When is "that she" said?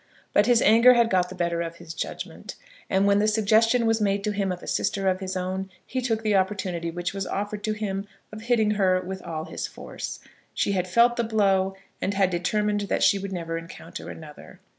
12.89-13.19